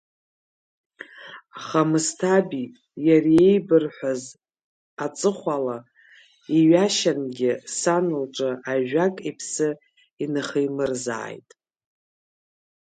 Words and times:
Аха 1.57 1.81
Мысҭаабеии 1.89 2.73
иареи 3.05 3.51
еибырҳәаз 3.51 4.23
аҵыхәала, 5.05 5.77
иҩа-шьангьы, 6.57 7.53
сан 7.77 8.05
лҿы 8.21 8.51
ажәак 8.71 9.15
иԥсы 9.29 9.69
инахимырзааит. 10.23 11.49